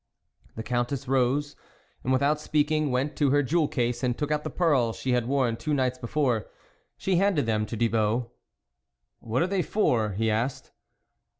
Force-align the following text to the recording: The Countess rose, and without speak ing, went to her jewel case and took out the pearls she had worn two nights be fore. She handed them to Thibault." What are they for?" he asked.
The 0.55 0.63
Countess 0.63 1.07
rose, 1.07 1.55
and 2.03 2.11
without 2.11 2.39
speak 2.41 2.71
ing, 2.71 2.89
went 2.89 3.15
to 3.17 3.29
her 3.29 3.43
jewel 3.43 3.67
case 3.67 4.01
and 4.01 4.17
took 4.17 4.31
out 4.31 4.43
the 4.43 4.49
pearls 4.49 4.95
she 4.95 5.11
had 5.11 5.27
worn 5.27 5.57
two 5.57 5.75
nights 5.75 5.99
be 5.99 6.07
fore. 6.07 6.49
She 6.97 7.17
handed 7.17 7.45
them 7.45 7.67
to 7.67 7.77
Thibault." 7.77 8.31
What 9.19 9.43
are 9.43 9.47
they 9.47 9.61
for?" 9.61 10.13
he 10.17 10.31
asked. 10.31 10.71